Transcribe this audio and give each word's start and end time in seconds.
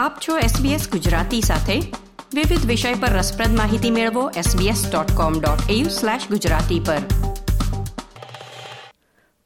આપ 0.00 0.18
છો 0.28 0.38
SBS 0.38 0.90
ગુજરાતી 0.90 1.40
સાથે. 1.40 1.80
વિવિધ 2.34 2.66
વિષય 2.66 2.94
પર 2.94 3.08
રસપ્રદ 3.08 3.56
માહિતી 3.56 3.90
મેળવો 3.90 4.30
sbs.com.au/gujarati 4.30 6.86
પર. 6.86 6.96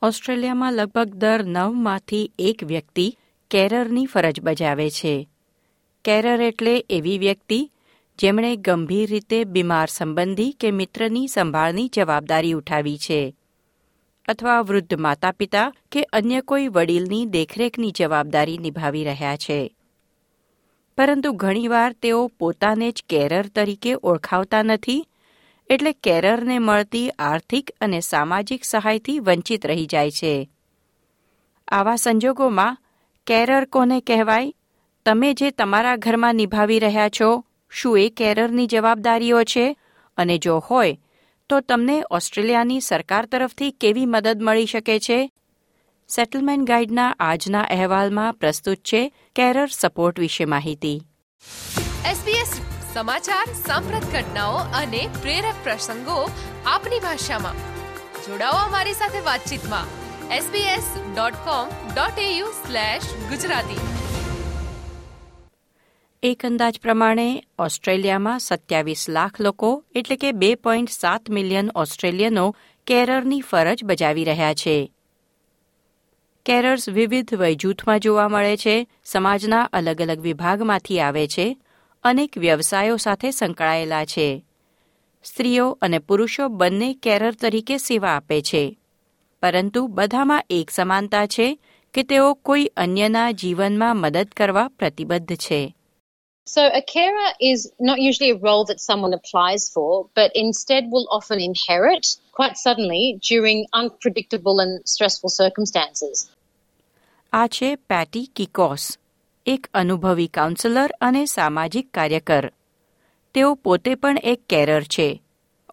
ઓસ્ટ્રેલિયામાં 0.03 0.73
લગભગ 0.73 1.15
દર 1.15 1.45
નવમાંથી 1.45 2.33
એક 2.39 2.65
વ્યક્તિ 2.65 3.19
કેરરની 3.51 4.07
ફરજ 4.07 4.41
બજાવે 4.41 4.91
છે. 4.91 5.29
કેરર 6.05 6.41
એટલે 6.41 6.85
એવી 6.91 7.19
વ્યક્તિ 7.19 7.71
જેમણે 8.19 8.57
ગંભીર 8.57 9.11
રીતે 9.11 9.45
બીમાર 9.45 9.89
સંબંધી 9.89 10.53
કે 10.53 10.71
મિત્રની 10.71 11.29
સંભાળની 11.29 11.89
જવાબદારી 11.89 12.53
ઉઠાવી 12.53 12.99
છે. 12.99 13.35
અથવા 14.29 14.61
વૃદ્ધ 14.61 15.01
માતા 15.01 15.31
પિતા 15.31 15.73
કે 15.93 16.03
અન્ય 16.03 16.41
કોઈ 16.41 16.69
વડીલની 16.69 17.27
દેખરેખની 17.27 17.91
જવાબદારી 17.91 18.59
નિભાવી 18.59 19.05
રહ્યા 19.05 19.37
છે. 19.37 19.74
પરંતુ 20.99 21.33
ઘણીવાર 21.33 21.93
તેઓ 21.93 22.27
પોતાને 22.27 22.91
જ 22.91 23.05
કેરર 23.09 23.47
તરીકે 23.47 23.95
ઓળખાવતા 24.03 24.63
નથી, 24.63 25.09
એટલે 25.71 25.93
કેરરને 25.93 26.59
મળતી 26.59 27.11
આર્થિક 27.11 27.71
અને 27.81 28.01
સામાજિક 28.01 28.65
સહાયથી 28.65 29.19
વંચિત 29.19 29.67
રહી 29.67 29.87
જાય 29.87 30.11
છે. 30.11 30.51
આવા 31.69 31.97
સંજોગોમાં 31.97 32.79
કેરર 33.27 33.65
કોને 33.65 34.01
કહેવાય? 34.01 34.53
તમે 35.07 35.35
જે 35.35 35.51
તમારા 35.51 35.97
ઘરમાં 35.97 36.35
નિભાવી 36.35 36.79
રહ્યા 36.79 37.09
છો, 37.09 37.45
શું 37.71 37.99
એ 37.99 38.09
કેરરની 38.09 38.67
જવાબદારીઓ 38.67 39.45
છે? 39.45 39.77
અને 40.17 40.39
જો 40.39 40.59
હોય, 40.71 40.99
તો 41.49 41.61
તમને 41.61 42.03
ઓસ્ટ્રેલિયાની 42.11 42.81
સરકાર 42.81 43.27
તરફથી 43.27 43.71
કેવી 43.71 44.07
મદદ 44.07 44.43
મળી 44.43 44.67
શકે 44.67 44.99
છે? 44.99 45.31
સેટલમેન્ટ 46.17 46.69
ગાઈડના 46.69 47.17
આજના 47.21 47.63
અહેવાલમાં 47.63 48.35
પ્રસ્તુત 48.35 48.77
છે 48.77 49.15
કેરર 49.37 49.67
સપોર્ટ 49.67 50.21
વિશે 50.21 50.45
માહિતી. 50.45 51.03
SBS 52.13 52.61
સમાચાર 52.95 53.53
સાંપ્રત 53.53 54.03
ઘટનાઓ 54.03 54.53
અને 54.53 55.09
પ્રેરક 55.23 55.55
પ્રસંગો 55.63 56.31
આપની 56.67 56.99
ભાષામાં. 56.99 57.53
જોડાઓ 58.27 58.53
અમારી 58.53 58.93
સાથે 58.93 59.21
વાતચીતમાં. 59.21 59.85
sbs.com.au 60.39 62.49
ગુજરાતી. 63.29 63.81
એક 66.23 66.47
અંદાજ 66.47 66.81
પ્રમાણે 66.81 67.45
ઓસ્ટ્રેલિયામાં 67.59 68.39
સત્યાવીસ 68.39 69.09
લાખ 69.09 69.41
લોકો 69.41 69.85
એટલે 69.95 70.17
કે 70.17 70.33
બે 70.33 70.55
પોઈન્ટ 70.55 70.91
સાત 70.91 71.31
મિલિયન 71.31 71.71
ઓસ્ટ્રેલિયનો 71.75 72.57
કેરરની 72.87 73.41
ફરજ 73.41 73.85
બજાવી 73.85 74.25
રહ્યા 74.25 74.55
છે. 74.55 74.94
કેરર્સ 76.47 76.89
વિવિધ 76.89 77.35
વય 77.35 77.55
જૂથમાં 77.55 78.01
જોવા 78.01 78.29
મળે 78.29 78.57
છે 78.57 78.87
સમાજના 79.05 79.69
અલગ 79.73 80.01
અલગ 80.01 80.21
વિભાગમાંથી 80.21 81.01
આવે 81.01 81.27
છે 81.27 81.47
અનેક 82.05 82.39
વ્યવસાયો 82.39 82.97
સાથે 82.97 83.31
સંકળાયેલા 83.31 84.05
છે 84.05 84.45
સ્ત્રીઓ 85.25 85.79
અને 85.83 85.99
પુરુષો 85.99 86.49
બંને 86.49 86.95
કેરર 86.95 87.33
તરીકે 87.33 87.79
સેવા 87.79 88.17
આપે 88.17 88.41
છે 88.41 88.79
પરંતુ 89.43 89.87
બધામાં 89.89 90.47
એક 90.51 90.71
સમાનતા 90.71 91.27
છે 91.27 91.49
કે 91.95 92.03
તેઓ 92.03 92.35
કોઈ 92.35 92.67
અન્યના 92.77 93.31
જીવનમાં 93.31 93.97
મદદ 93.97 94.29
કરવા 94.37 94.69
પ્રતિબદ્ધ 94.69 95.35
છે 95.37 95.75
So, 96.47 96.63
a 96.67 96.83
carer 96.83 97.31
is 97.41 97.73
not 97.81 97.99
usually 98.01 98.31
a 98.31 98.37
role 98.37 98.67
that 98.67 98.81
someone 98.81 99.15
applies 99.15 99.71
for, 99.71 100.11
but 100.15 100.31
instead 100.35 100.85
will 100.91 101.09
often 101.11 101.41
inherit 101.41 102.17
quite 102.33 102.59
suddenly 102.59 103.19
during 103.29 103.67
unpredictable 103.73 104.61
and 104.61 104.87
stressful 104.87 105.31
circumstances. 105.31 106.31
આ 107.37 107.47
છે 107.47 107.77
પેટી 107.77 108.31
કિકોસ, 108.37 108.99
એક 109.47 109.67
અનુભવી 109.75 110.27
કાઉન્સેલર 110.27 110.91
અને 111.01 111.27
સામાજિક 111.27 111.91
કાર્યકર. 111.91 112.53
તેઓ 113.35 113.55
પોતે 113.55 113.95
પણ 113.95 114.19
એક 114.23 114.43
કેરર 114.49 114.83
છે. 114.83 115.23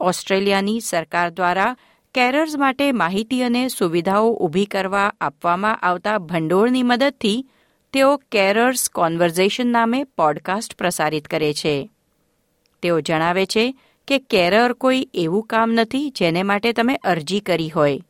ઓસ્ટ્રેલિયાની 0.02 0.82
સરકાર 0.82 1.30
દ્વારા 1.30 1.76
કેરર્સ 2.14 2.56
માટે 2.56 2.92
માહિતી 2.92 3.44
અને 3.44 3.68
સુવિધાઓ 3.68 4.32
ઊભી 4.32 4.66
કરવા 4.66 5.14
આપવામાં 5.22 5.78
આવતા 5.78 6.18
ભંડોળની 6.18 6.84
મદદથી 6.84 7.46
તેઓ 7.94 8.18
કેરર્સ 8.18 8.90
કોન્વર્ઝેશન 8.90 9.68
નામે 9.68 10.04
પોડકાસ્ટ 10.04 10.74
પ્રસારિત 10.74 11.28
કરે 11.28 11.54
છે. 11.54 11.90
તેઓ 12.84 13.02
જણાવે 13.02 13.46
છે 13.46 13.76
કે 14.08 14.20
કેરર 14.20 14.74
કોઈ 14.74 15.10
એવું 15.14 15.44
કામ 15.44 15.72
નથી 15.72 16.10
જેને 16.10 16.44
માટે 16.44 16.74
તમે 16.74 16.96
અરજી 16.96 17.40
કરી 17.40 17.70
હોય. 17.70 18.02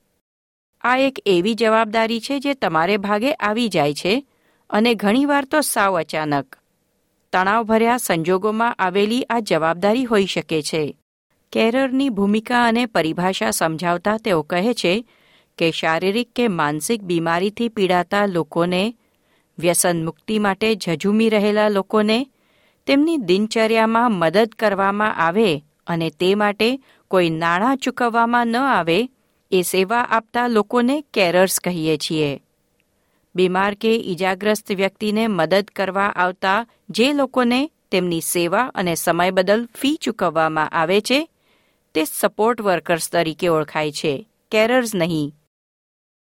આ 0.83 0.97
એક 0.97 1.19
એવી 1.25 1.55
જવાબદારી 1.55 2.19
છે 2.19 2.39
જે 2.39 2.53
તમારે 2.53 2.97
ભાગે 2.97 3.33
આવી 3.33 3.69
જાય 3.69 3.93
છે 3.93 4.25
અને 4.69 4.95
ઘણીવાર 4.95 5.45
તો 5.45 5.61
સાવ 5.61 5.99
અચાનક. 5.99 6.55
તણાવભર્યા 7.33 7.97
સંજોગોમાં 7.97 8.73
આવેલી 8.73 9.23
આ 9.23 9.39
જવાબદારી 9.39 10.05
હોઈ 10.05 10.25
શકે 10.25 10.61
છે. 10.61 10.97
કેરરની 11.51 12.09
ભૂમિકા 12.09 12.65
અને 12.65 12.85
પરિભાષા 12.85 13.51
સમજાવતા 13.51 14.17
તેઓ 14.17 14.41
કહે 14.41 14.73
છે 14.73 15.07
કે 15.57 15.71
શારીરિક 15.71 16.33
કે 16.35 16.47
માનસિક 16.47 17.01
બીમારીથી 17.01 17.69
પીડાતા 17.69 18.25
લોકોને, 18.25 18.95
વ્યસન 19.59 20.05
મુક્તિ 20.05 20.39
માટે 20.39 20.75
ઝઝૂમી 20.75 21.29
રહેલા 21.29 21.69
લોકોને, 21.69 22.27
તેમની 22.87 23.17
દિનચર્યામાં 23.17 24.11
મદદ 24.11 24.49
કરવામાં 24.59 25.15
આવે 25.15 25.63
અને 25.87 26.09
તે 26.09 26.35
માટે 26.35 26.79
કોઈ 27.07 27.29
નાણાં 27.29 27.77
ચૂકવવામાં 27.77 28.47
ન 28.47 28.57
આવે 28.57 29.09
એ 29.51 29.62
સેવા 29.62 30.06
આપતા 30.09 30.47
લોકોને 30.47 31.01
કેરર્સ 31.13 31.59
કહીએ 31.59 31.97
છીએ 31.97 32.41
બીમાર 33.35 33.73
કે 33.73 33.91
ઈજાગ્રસ્ત 33.95 34.72
વ્યક્તિને 34.72 35.28
મદદ 35.28 35.67
કરવા 35.75 36.06
આવતા 36.16 36.67
જે 36.89 37.13
લોકોને 37.13 37.69
તેમની 37.91 38.22
સેવા 38.22 38.72
અને 38.75 38.95
સમય 38.95 39.31
બદલ 39.31 39.67
ફી 39.81 39.95
ચૂકવવામાં 39.95 40.69
આવે 40.69 41.01
છે 41.01 41.19
તે 41.95 42.06
સપોર્ટ 42.06 42.61
વર્કર્સ 42.61 43.11
તરીકે 43.11 43.47
ઓળખાય 43.47 43.91
છે 43.91 44.13
કેરર્સ 44.51 44.95
નહીં 44.95 45.29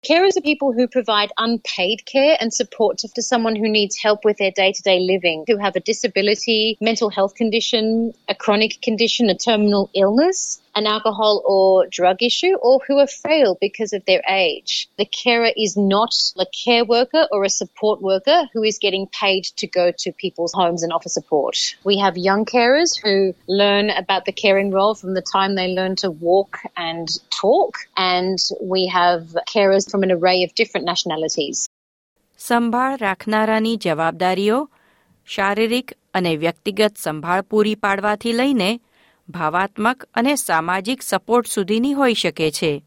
Carers 0.04 0.36
are 0.36 0.42
people 0.42 0.72
who 0.72 0.86
provide 0.86 1.30
unpaid 1.38 1.98
care 2.04 2.36
and 2.38 2.52
support 2.52 2.98
to 2.98 3.22
someone 3.22 3.56
who 3.56 3.68
needs 3.68 3.96
help 3.96 4.20
with 4.24 4.36
their 4.36 4.50
day 4.50 4.70
to 4.72 4.82
day 4.82 4.98
living, 5.00 5.44
who 5.48 5.56
have 5.56 5.76
a 5.76 5.80
disability, 5.80 6.76
mental 6.78 7.08
health 7.08 7.34
condition, 7.34 8.12
a 8.28 8.34
chronic 8.34 8.82
condition, 8.82 9.30
a 9.30 9.34
terminal 9.34 9.88
illness, 9.94 10.60
an 10.79 10.85
alcohol 10.95 11.35
or 11.53 11.87
drug 11.97 12.19
issue, 12.29 12.53
or 12.67 12.75
who 12.85 12.95
are 13.03 13.11
frail 13.23 13.51
because 13.65 13.91
of 13.97 14.03
their 14.05 14.23
age. 14.27 14.71
The 15.01 15.07
carer 15.21 15.51
is 15.65 15.73
not 15.95 16.13
a 16.45 16.47
care 16.63 16.85
worker 16.93 17.23
or 17.31 17.39
a 17.43 17.55
support 17.59 17.97
worker 18.09 18.39
who 18.53 18.63
is 18.63 18.77
getting 18.85 19.05
paid 19.21 19.43
to 19.61 19.67
go 19.79 19.85
to 20.03 20.11
people's 20.23 20.53
homes 20.61 20.83
and 20.83 20.93
offer 20.93 21.11
support. 21.17 21.57
We 21.89 21.97
have 22.03 22.17
young 22.29 22.45
carers 22.45 22.91
who 23.03 23.15
learn 23.61 23.87
about 24.03 24.23
the 24.25 24.35
caring 24.43 24.71
role 24.71 24.95
from 25.01 25.13
the 25.13 25.25
time 25.35 25.51
they 25.55 25.69
learn 25.79 25.95
to 26.03 26.09
walk 26.29 26.53
and 26.89 27.07
talk, 27.41 27.73
and 27.97 28.37
we 28.73 28.81
have 28.99 29.23
carers 29.53 29.85
from 29.91 30.03
an 30.07 30.11
array 30.17 30.39
of 30.47 30.51
different 30.55 30.85
nationalities. 30.85 31.59
સંભાળ 32.39 32.93
રાખનારાની 32.97 33.77
જવાબદારીઓ 33.77 34.59
શારીરિક 35.25 35.87
અને 36.13 36.31
વ્યક્તિગત 36.35 36.93
સંભાળ 36.97 37.41
પૂરી 37.41 37.75
પાડવાથી 37.75 38.31
લઈને 38.31 38.69
ભાવાત્મક 39.28 40.04
અને 40.14 40.34
સામાજિક 40.34 41.02
support 41.02 41.46
સુધીની 41.46 41.92
હોઈ 41.92 42.14
શકે 42.14 42.50
છે. 42.50 42.84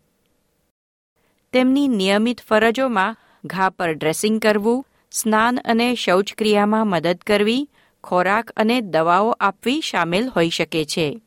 તેમની 1.53 1.88
નિયમિત 1.88 2.42
ફરજોમાં 2.42 3.16
ઘા 3.46 3.70
પર 3.70 3.94
ડ્રેસિંગ 3.94 4.42
કરવું, 4.42 4.86
સ્નાન 5.12 5.59
અને 5.66 5.96
શૌચક્રિયામાં 5.96 6.88
મદદ 6.88 7.18
કરવી, 7.28 7.70
ખોરાક 8.03 8.52
અને 8.52 8.81
દવાઓ 8.81 9.30
આપવી 9.30 9.81
સામેલ 9.81 10.28
હોઈ 10.28 10.50
શકે 10.50 10.86
છે. 10.86 11.22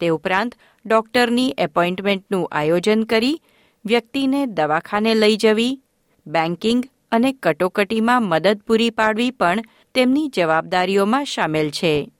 તે 0.00 0.08
ઉપરાંત 0.08 0.54
ડોક્ટરની 0.86 1.54
એપોઇન્ટમેન્ટનું 1.58 2.48
આયોજન 2.52 3.02
કરી, 3.02 3.42
વ્યક્તિને 3.84 4.46
દવાખાને 4.46 5.14
લઈ 5.14 5.36
જવી 5.36 5.82
બેન્કિંગ 6.26 6.84
અને 7.12 7.32
કટોકટીમાં 7.32 8.22
મદદ 8.22 8.60
પૂરી 8.66 8.90
પાડવી 8.90 9.30
પણ 9.30 9.58
તેમની 9.94 10.28
જવાબદારીઓમાં 10.28 11.24
સામેલ 11.24 11.70
છે. 11.70 12.12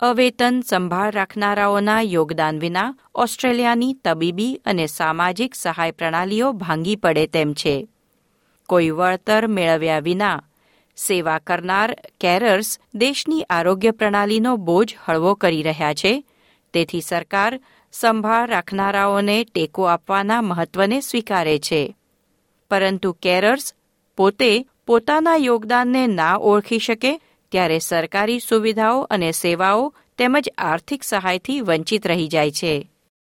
અવેતન 0.00 0.60
સંભાળ 0.60 1.10
રાખનારાઓના 1.10 2.00
યોગદાન 2.00 2.58
વિના 2.58 2.94
ઓસ્ટ્રેલિયાની 3.14 3.96
તબીબી 4.04 4.60
અને 4.64 4.86
સામાજિક 4.86 5.54
સહાય 5.54 5.90
પ્રણાલીઓ 5.90 6.52
ભાંગી 6.52 6.96
પડે 6.96 7.26
તેમ 7.26 7.54
છે. 7.54 7.88
કોઈ 8.68 8.90
વળતર 8.90 9.46
મેળવ્યા 9.46 9.98
વિના 9.98 10.42
સેવા 10.96 11.38
કરનાર 11.38 11.96
કેરર્સ 12.20 12.78
દેશની 12.94 13.42
આરોગ્ય 13.42 13.90
પ્રણાલીનો 13.90 14.56
બોજ 14.56 14.96
હળવો 15.04 15.34
કરી 15.34 15.62
રહ્યા 15.62 15.94
છે. 15.94 16.24
તેથી 16.72 17.00
સરકાર 17.00 17.60
સંભાળ 17.92 18.48
રાખનારાઓને 18.48 19.44
ટેકો 19.44 19.82
આપવાના 19.82 20.42
મહત્વને 20.42 21.00
સ્વીકારે 21.00 21.58
છે. 21.58 21.96
પરંતુ 22.70 23.12
કેરર્સ 23.12 23.74
પોતે 24.16 24.66
પોતાના 24.86 25.36
યોગદાનને 25.36 26.06
ના 26.06 26.36
ઓળખી 26.36 26.78
શકે 26.78 27.20
ત્યારે 27.51 27.79
સરકારી 27.89 28.39
સુવિધાઓ 28.39 29.01
અને 29.15 29.31
સેવાઓ 29.41 29.83
તેમજ 30.17 30.49
આર્થિક 30.69 31.03
સહાયથી 31.03 31.59
વંચિત 31.69 32.07
રહી 32.07 32.27
જાય 32.37 32.57
છે 32.61 32.73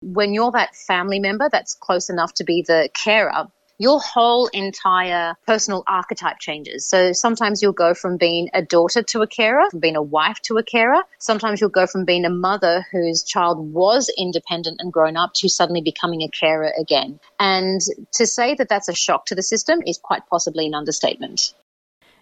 When 0.04 0.30
you're 0.36 0.54
that 0.54 0.72
family 0.90 1.20
member 1.20 1.48
that's 1.56 1.74
close 1.86 2.06
enough 2.14 2.32
to 2.40 2.44
be 2.44 2.64
the 2.70 2.78
carer, 3.02 3.42
your 3.86 4.00
whole 4.00 4.48
entire 4.54 5.36
personal 5.48 5.84
archetype 5.88 6.38
changes. 6.40 6.88
So 6.88 7.14
sometimes 7.14 7.62
you'll 7.62 7.74
go 7.74 7.94
from 7.96 8.18
being 8.18 8.50
a 8.54 8.62
daughter 8.62 9.02
to 9.12 9.22
a 9.22 9.28
carer, 9.28 9.70
from 9.72 9.80
being 9.80 9.96
a 9.96 10.04
wife 10.04 10.40
to 10.44 10.58
a 10.58 10.64
carer. 10.64 11.02
Sometimes 11.20 11.60
you'll 11.60 11.70
go 11.70 11.88
from 11.88 12.06
being 12.06 12.26
a 12.26 12.30
mother 12.30 12.86
whose 12.92 13.24
child 13.24 13.74
was 13.74 14.12
independent 14.16 14.78
and 14.82 14.94
grown 14.94 15.18
up 15.18 15.32
to 15.36 15.50
suddenly 15.50 15.82
becoming 15.82 16.22
a 16.22 16.30
carer 16.30 16.72
again. 16.80 17.20
And 17.40 17.82
to 18.14 18.28
say 18.28 18.54
that 18.54 18.70
that's 18.70 18.88
a 18.88 18.94
shock 18.94 19.26
to 19.28 19.36
the 19.36 19.44
system 19.44 19.82
is 19.84 19.98
quite 19.98 20.28
possibly 20.30 20.68
an 20.68 20.76
understatement. 20.76 21.54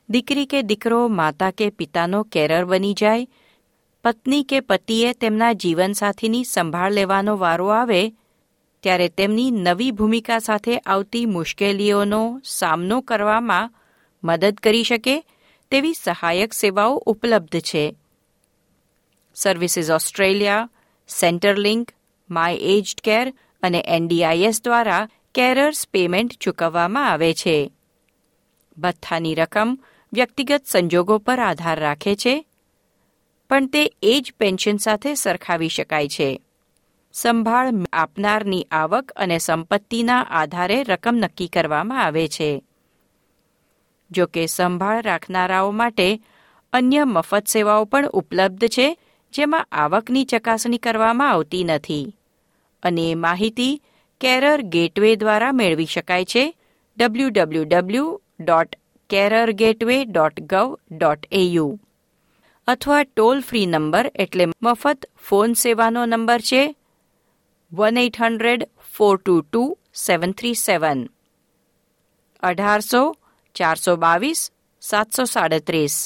દીકરી 0.09 0.47
કે 0.47 0.62
દીકરો 0.62 1.09
માતા 1.09 1.51
કે 1.51 1.71
પિતાનો 1.71 2.23
carer 2.23 2.65
બની 2.65 2.95
જાય, 2.95 3.29
પત્ની 4.05 4.43
કે 4.43 4.61
પતિએ 4.61 5.12
તેમના 5.12 5.53
જીવનસાથીની 5.53 6.45
સંભાળ 6.45 6.93
લેવાનો 6.93 7.37
વારો 7.37 7.67
આવે, 7.67 8.12
ત્યારે 8.83 9.09
તેમની 9.09 9.51
નવી 9.51 9.91
ભૂમિકા 9.91 10.39
સાથે 10.39 10.79
આવતી 10.79 11.27
મુશ્કેલીઓનો 11.27 12.41
સામનો 12.45 13.01
કરવામાં 13.01 13.75
મદદ 14.25 14.55
કરી 14.55 14.85
શકે 14.85 15.21
તેવી 15.71 15.95
સહાયક 15.95 16.53
સેવાઓ 16.53 16.95
ઉપલબ્ધ 16.95 17.61
છે. 17.61 17.97
Services 19.35 19.91
Australia, 19.91 20.69
Centrelink, 21.09 21.93
my 22.31 22.56
aged 22.56 23.01
care 23.05 23.35
અને 23.62 23.85
એનડીઆઈએસ 23.87 24.62
દ્વારા 24.62 25.09
કેરર્સ 25.35 25.89
પેમેન્ટ 25.93 26.35
ચૂકવવામાં 26.35 27.11
આવે 27.11 27.35
છે. 27.35 27.73
ભથ્થાની 28.79 29.35
રકમ 29.35 29.79
વ્યક્તિગત 30.15 30.63
સંજોગો 30.67 31.19
પર 31.19 31.39
આધાર 31.41 31.81
રાખે 31.81 32.17
છે, 32.17 32.47
પણ 33.51 33.67
તે 33.67 33.93
એ 34.03 34.21
જ 34.21 34.33
પેન્શન 34.41 34.77
સાથે 34.77 35.15
સરખાવી 35.15 35.69
શકાય 35.69 36.09
છે. 36.09 36.41
સંભાળ 37.13 37.69
આપનારની 37.93 38.67
આવક 38.71 39.13
અને 39.17 39.39
સંપત્તિના 39.39 40.27
આધારે 40.31 40.83
રકમ 40.83 41.15
નક્કી 41.17 41.49
કરવામાં 41.49 42.05
આવે 42.05 42.29
છે. 42.29 42.63
જો 44.11 44.27
કે 44.27 44.47
સંભાળ 44.47 45.03
રાખનારાઓ 45.03 45.71
માટે 45.71 46.21
અન્ય 46.73 47.05
મફત 47.05 47.47
સેવાઓ 47.47 47.85
પણ 47.85 48.09
ઉપલબ્ધ 48.09 48.69
છે, 48.69 48.99
જેમાં 49.33 49.69
આવકની 49.73 50.25
ચકાસણી 50.25 50.79
કરવામાં 50.79 51.31
આવતી 51.31 51.65
નથી. 51.65 52.17
અને 52.83 53.15
માહિતી 53.15 53.83
કેરર 54.21 54.61
ગેટવે 54.61 55.17
દ્વારા 55.17 55.53
મેળવી 55.53 55.87
શકાય 55.87 56.25
છે 56.25 56.57
W 56.97 57.29
W 57.29 57.65
W 57.65 58.21
dot 58.41 58.77
carer 59.10 59.52
gateway 59.52 59.98
dot 60.06 60.42
gov 60.42 60.68
dot 60.92 61.22
A U 61.31 61.70
અથવા 62.68 63.04
ટોલ 63.04 63.40
ફ્રી 63.42 63.66
નંબર 63.66 64.12
એટલે 64.16 64.46
મફત 64.46 65.10
ફોન 65.30 65.54
સેવાનો 65.54 66.06
નંબર 66.06 66.42
છે 66.42 66.64
one 67.72 67.98
eight 67.98 68.20
hundred 68.22 68.68
four 68.98 69.16
two 69.18 69.42
two 69.42 69.64
seven 69.96 70.31
three 70.31 70.54
seven 70.54 71.02
અઢારસો 72.44 73.02
ચારસો 73.56 73.96
બાવીસ 73.96 74.42
સાતસો 74.81 75.26
સાડત્રીસ 75.26 75.98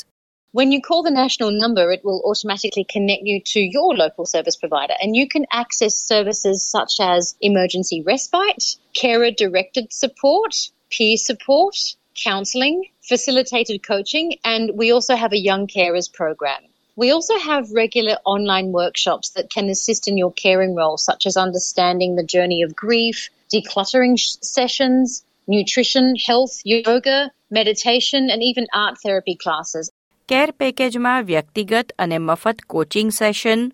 When 0.53 0.71
you 0.71 0.81
call 0.81 1.01
the 1.01 1.09
national 1.09 1.51
number, 1.51 1.91
it 1.91 2.01
will 2.05 2.21
automatically 2.29 2.83
connect 2.83 3.23
you 3.23 3.41
to 3.53 3.59
your 3.59 3.95
local 3.95 4.27
service 4.27 4.55
provider 4.55 4.93
and 5.01 5.15
you 5.15 5.27
can 5.27 5.47
access 5.51 5.95
services 5.95 6.61
such 6.75 6.93
as 6.99 7.35
emergency 7.41 8.03
respite, 8.03 8.63
carer 8.93 9.31
directed 9.31 9.91
support, 9.91 10.53
peer 10.91 11.17
support, 11.17 11.75
counselling, 12.17 12.77
facilitated 13.01 13.81
coaching, 13.83 14.37
and 14.43 14.71
we 14.75 14.91
also 14.91 15.15
have 15.15 15.33
a 15.33 15.43
young 15.49 15.67
carers 15.67 16.07
program. 16.13 16.61
We 16.97 17.11
also 17.11 17.37
have 17.39 17.71
regular 17.71 18.17
online 18.25 18.71
workshops 18.71 19.27
that 19.31 19.49
can 19.49 19.69
assist 19.69 20.07
in 20.07 20.17
your 20.17 20.33
caring 20.33 20.75
role, 20.75 20.97
such 20.97 21.25
as 21.25 21.35
understanding 21.37 22.11
the 22.15 22.27
journey 22.35 22.61
of 22.61 22.75
grief, 22.75 23.29
decluttering 23.49 24.15
sh- 24.17 24.37
sessions, 24.41 25.23
nutrition, 25.47 26.05
health, 26.29 26.53
yoga, 26.65 27.17
meditation, 27.51 28.29
and 28.29 28.41
even 28.43 28.65
art 28.73 28.95
therapy 29.05 29.35
classes. 29.35 29.91
Care 30.27 30.51
પેકેજમાં 30.51 31.21
વ્યક્તિગત 31.21 31.91
અને 31.99 32.17
મફત 32.17 32.61
coaching 32.67 33.11
session 33.11 33.71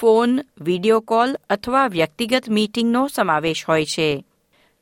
phone 0.00 0.40
video 0.60 1.00
call 1.00 1.36
અથવા 1.50 1.86
વ્યક્તિગત 1.86 2.48
મીટિંગનો 2.48 3.08
સમાવેશ 3.08 3.64
હોય 3.68 3.84
છે 3.84 4.24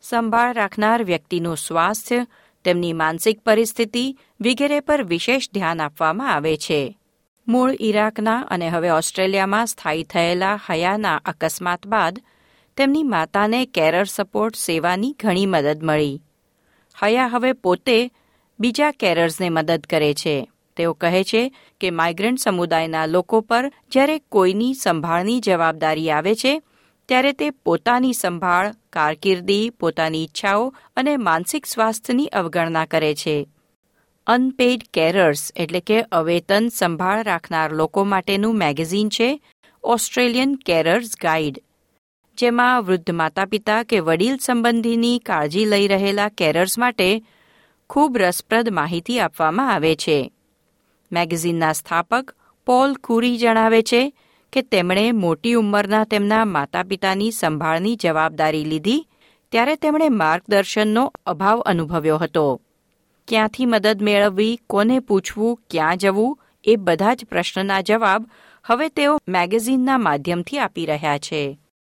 સંભાળ 0.03 0.53
રાખનાર 0.53 1.03
વ્યક્તિનું 1.03 1.56
સ્વાસ્થ્ય 1.56 2.27
તેમની 2.63 2.94
માનસિક 2.94 3.39
પરિસ્થિતિ 3.39 4.18
વગેરે 4.42 4.80
પર 4.80 5.04
વિશેષ 5.04 5.51
ધ્યાન 5.54 5.81
આપવામાં 5.81 6.33
આવે 6.33 6.57
છે. 6.57 6.98
મૂળ 7.48 7.75
ઇરાકના 7.80 8.39
અને 8.39 8.69
હવે 8.69 8.89
ઓસ્ટ્રેલિયામાં 8.89 9.68
સ્થાયી 9.68 10.04
થયેલા 10.04 10.59
હયાના 10.69 11.21
અકસ્માત 11.25 11.88
બાદ 11.88 12.19
તેમની 12.77 13.04
માતાને 13.04 13.65
કેરર 13.65 14.04
સપોર્ટ 14.04 14.56
સેવાની 14.56 15.15
ઘણી 15.24 15.45
મદદ 15.45 15.83
મળી. 15.83 16.21
હયા 17.04 17.27
હવે 17.27 17.54
પોતે 17.54 18.12
બીજા 18.59 18.92
કેરર્સને 18.92 19.50
મદદ 19.50 19.86
કરે 19.89 20.13
છે. 20.13 20.50
તેઓ 20.77 20.94
કહે 20.94 21.24
છે 21.24 21.54
કે 21.81 21.89
માઇગ્રન્ટ 21.89 22.39
સમુદાયના 22.39 23.06
લોકો 23.06 23.42
પર 23.42 23.71
જ્યારે 23.92 24.19
કોઈની 24.19 24.74
સંભાળની 24.74 25.39
જવાબદારી 25.39 26.12
આવે 26.12 26.36
છે 26.36 26.62
ત્યારે 27.09 27.31
તે 27.31 27.50
પોતાની 27.50 28.13
સંભાળ, 28.13 28.74
કારકિર્દી, 28.94 29.69
પોતાની 29.69 30.24
ઈચ્છાઓ 30.24 30.74
અને 30.95 31.18
માનસિક 31.18 31.65
સ્વાસ્થ્યની 31.65 32.27
અવગણના 32.27 32.86
કરે 32.86 33.15
છે. 33.15 33.50
અનપેઇડ 34.27 34.81
કેરર્સ 34.94 35.51
એટલે 35.56 35.80
કે 35.80 36.01
અવેતન 36.01 36.68
સંભાળ 36.68 37.24
રાખનાર 37.24 37.74
લોકો 37.74 38.04
માટેનું 38.04 38.57
મેગેઝિન 38.57 39.09
છે 39.09 39.42
ઓસ્ટ્રેલિયન 39.83 40.56
કેરર્સ 40.56 41.12
ગાઈડ 41.21 41.63
જેમાં 42.38 42.83
વૃદ્ધ 42.83 43.12
માતા 43.12 43.45
પિતા 43.45 43.83
કે 43.83 44.00
વડીલ 44.00 44.38
સંબંધીની 44.38 45.19
કાળજી 45.19 45.65
લઈ 45.65 45.88
રહેલા 45.88 46.30
કેરર્સ 46.30 46.77
માટે 46.77 47.24
ખૂબ 47.89 48.18
રસપ્રદ 48.18 48.69
માહિતી 48.69 49.19
આપવામાં 49.19 49.74
આવે 49.74 49.95
છે. 49.95 50.31
મેગેઝિનના 51.12 51.74
સ્થાપક 51.74 52.36
પોલ 52.65 52.94
કુરી 52.94 53.38
જણાવે 53.38 53.81
છે 53.81 54.13
કે 54.57 54.62
તેમણે 54.62 55.12
મોટી 55.12 55.54
ઉંમરના 55.54 56.04
તેમના 56.04 56.45
માતા 56.45 56.83
પિતાની 56.83 57.31
સંભાળની 57.31 57.95
જવાબદારી 57.95 58.63
લીધી 58.63 59.01
ત્યારે 59.51 59.75
તેમણે 59.75 60.07
માર્ગદર્શનનો 60.21 61.04
અભાવ 61.25 61.62
અનુભવ્યો 61.65 62.18
હતો 62.18 62.45
ક્યાંથી 63.27 63.65
મદદ 63.65 64.01
મેળવવી 64.01 64.56
કોને 64.68 65.00
પૂછવું 65.00 65.59
ક્યાં 65.69 65.98
જવું 65.98 66.33
એ 66.65 66.75
બધા 66.75 67.13
જ 67.13 67.30
પ્રશ્નના 67.30 67.80
જવાબ 67.81 68.27
હવે 68.65 68.89
તેઓ 68.89 69.13
મેગેઝિનના 69.27 69.98
માધ્યમથી 69.98 70.59
આપી 70.59 70.86
રહ્યા 70.86 71.18
છે 71.18 71.45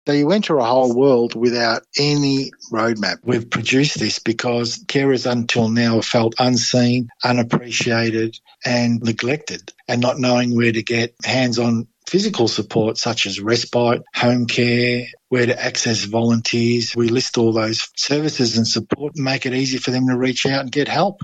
They 0.06 0.20
enter 0.34 0.58
a 0.58 0.64
whole 0.64 0.92
world 0.94 1.32
without 1.34 1.82
any 2.00 2.36
roadmap. 2.72 3.16
We've 3.24 3.48
produced 3.50 3.98
this 3.98 4.18
because 4.20 4.78
carers 4.86 5.24
until 5.26 5.68
now 5.68 5.94
have 5.94 6.04
felt 6.04 6.34
unseen, 6.38 7.08
unappreciated 7.24 8.38
and 8.64 9.02
neglected 9.02 9.72
and 9.88 10.00
not 10.00 10.16
knowing 10.18 10.54
where 10.54 10.72
to 10.72 10.84
get 10.94 11.14
hands-on 11.24 11.86
physical 12.06 12.48
support 12.48 12.98
such 12.98 13.26
as 13.26 13.40
respite, 13.42 14.02
home 14.14 14.46
care, 14.46 15.06
where 15.28 15.46
to 15.46 15.56
access 15.60 16.04
volunteers. 16.04 16.94
We 16.96 17.08
list 17.08 17.38
all 17.38 17.52
those 17.52 17.80
services 17.96 18.56
and 18.56 18.66
support 18.66 19.16
and 19.16 19.24
make 19.24 19.46
it 19.46 19.54
easy 19.54 19.78
for 19.78 19.90
them 19.90 20.06
to 20.08 20.16
reach 20.16 20.46
out 20.46 20.60
and 20.60 20.72
get 20.72 20.88
help. 20.88 21.16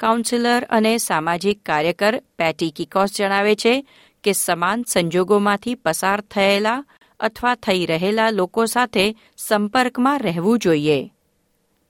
Counsellor 0.00 0.66
અને 0.70 0.92
સામાજિક 0.98 1.62
કાર્યકર 1.62 2.14
પેટી 2.38 2.70
કિકોસ 2.70 3.16
જણાવે 3.16 3.54
છે 3.54 3.74
કે 4.24 4.32
સમાન 4.32 4.84
સંજોગોમાંથી 4.84 5.74
પસાર 5.84 6.18
થયેલા 6.30 6.78
અથવા 7.20 7.54
થઈ 7.66 7.86
રહેલા 7.86 8.30
લોકો 8.30 8.66
સાથે 8.66 9.04
સંપર્કમાં 9.38 10.20
રહેવું 10.20 10.58
જોઈએ 10.58 10.98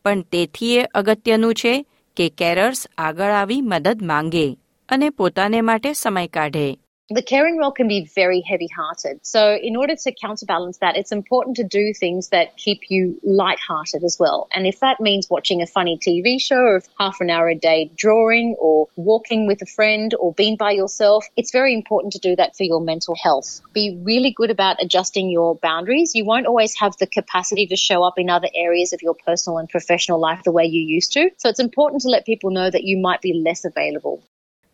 પણ 0.04 0.22
તેથી 0.32 0.72
એ 0.76 0.88
અગત્યનું 0.94 1.54
છે 1.54 1.74
કે 2.16 2.26
કેરર્સ 2.38 2.86
આગળ 2.98 3.32
આવી 3.32 3.62
મદદ 3.62 4.02
માંગે 4.02 4.46
અને 4.88 5.08
પોતાને 5.10 5.60
માટે 5.60 5.90
સમય 5.94 6.26
કાઢે 6.26 6.66
The 7.08 7.22
caring 7.22 7.56
role 7.56 7.70
can 7.70 7.86
be 7.86 8.10
very 8.16 8.40
heavy 8.40 8.66
hearted. 8.66 9.20
So, 9.22 9.54
in 9.54 9.76
order 9.76 9.94
to 9.94 10.12
counterbalance 10.12 10.78
that, 10.78 10.96
it's 10.96 11.12
important 11.12 11.54
to 11.56 11.62
do 11.62 11.94
things 11.94 12.30
that 12.30 12.56
keep 12.56 12.90
you 12.90 13.20
light-hearted 13.22 14.02
as 14.02 14.16
well. 14.18 14.48
And 14.52 14.66
if 14.66 14.80
that 14.80 14.98
means 14.98 15.30
watching 15.30 15.62
a 15.62 15.68
funny 15.68 15.98
TV 15.98 16.40
show 16.40 16.56
or 16.56 16.82
half 16.98 17.20
an 17.20 17.30
hour 17.30 17.48
a 17.48 17.54
day 17.54 17.92
drawing 17.94 18.56
or 18.58 18.88
walking 18.96 19.46
with 19.46 19.62
a 19.62 19.66
friend 19.66 20.14
or 20.18 20.34
being 20.34 20.56
by 20.56 20.72
yourself, 20.72 21.24
it's 21.36 21.52
very 21.52 21.74
important 21.74 22.14
to 22.14 22.18
do 22.18 22.34
that 22.34 22.56
for 22.56 22.64
your 22.64 22.80
mental 22.80 23.14
health. 23.14 23.60
Be 23.72 24.00
really 24.02 24.32
good 24.32 24.50
about 24.50 24.82
adjusting 24.82 25.30
your 25.30 25.54
boundaries. 25.54 26.16
You 26.16 26.24
won't 26.24 26.46
always 26.46 26.74
have 26.80 26.96
the 26.96 27.06
capacity 27.06 27.68
to 27.68 27.76
show 27.76 28.02
up 28.02 28.18
in 28.18 28.28
other 28.28 28.48
areas 28.52 28.92
of 28.92 29.00
your 29.00 29.14
personal 29.14 29.58
and 29.58 29.68
professional 29.68 30.18
life 30.18 30.42
the 30.42 30.50
way 30.50 30.64
you 30.64 30.82
used 30.82 31.12
to. 31.12 31.30
So, 31.36 31.50
it's 31.50 31.60
important 31.60 32.02
to 32.02 32.08
let 32.08 32.26
people 32.26 32.50
know 32.50 32.68
that 32.68 32.82
you 32.82 32.98
might 32.98 33.22
be 33.22 33.32
less 33.32 33.64
available. 33.64 34.24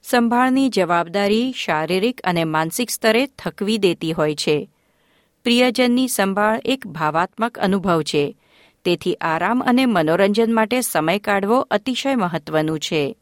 સંભાળની 0.02 0.68
જવાબદારી 0.68 1.54
શારીરિક 1.56 2.20
અને 2.24 2.44
માનસિક 2.44 2.90
સ્તરે 2.90 3.26
થકવી 3.26 3.78
દેતી 3.78 4.12
હોય 4.12 4.34
છે. 4.34 4.70
પ્રિયજનની 5.44 6.08
સંભાળ 6.08 6.60
એક 6.64 6.86
ભાવાત્મક 6.86 7.58
અનુભવ 7.58 8.02
છે. 8.02 8.36
તેથી 8.84 9.14
આરામ 9.14 9.62
અને 9.62 9.86
મનોરંજન 9.86 10.54
માટે 10.54 10.80
સમય 10.80 11.18
કાઢવો 11.18 11.60
અતિશય 11.60 12.14
મહત્વનું 12.14 12.78
છે. 12.78 13.16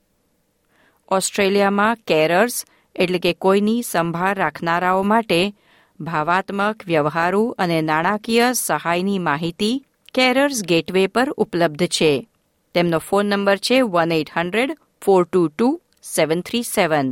ઓસ્ટ્રેલિયામાં 1.09 1.97
કેરર્સ, 1.97 2.65
એટલે 2.97 3.19
કે 3.19 3.33
કોઈની 3.33 3.83
સંભાળ 3.83 4.35
રાખનારાઓ 4.35 5.03
માટે 5.03 5.53
ભાવાત્મક 6.01 6.87
વ્યવહારુ 6.87 7.57
અને 7.59 7.83
નાણાકીય 7.83 8.53
સહાયની 8.53 9.19
માહિતી 9.19 9.85
કેરર્સ 10.15 10.65
ગેટવે 10.65 11.07
પર 11.07 11.31
ઉપલબ્ધ 11.31 11.87
છે. 11.87 12.27
તેમનો 12.75 12.99
ફોન 12.99 13.27
નંબર 13.27 13.57
છે 13.57 13.81
one 13.81 14.13
eight 14.13 14.31
hundred 14.37 14.79
four 15.05 15.25
two 15.25 15.49
two 15.49 15.81
seven 16.05 16.43
three 16.43 16.65
seven 16.65 17.09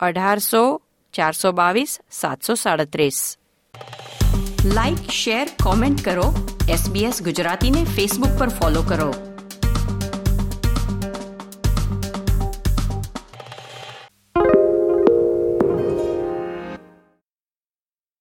અઢારસો 0.00 0.62
ચારસો 1.14 1.52
બાવીસ 1.52 1.92
સાતસો 2.10 2.56
સાડત્રીસ 2.56 3.20
લાઇક 4.66 5.10
શેર 5.12 5.46
કોમેન્ટ 5.62 6.02
કરો 6.02 6.28
એસબીએસ 6.68 7.22
ગુજરાતીને 7.22 7.82
ફેસબુક 7.88 8.38
પર 8.38 8.50
ફોલો 8.50 8.82
કરો 8.82 9.10